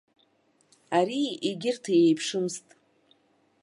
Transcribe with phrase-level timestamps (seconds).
[0.99, 2.67] Арии егьырҭи еиԥшымызт.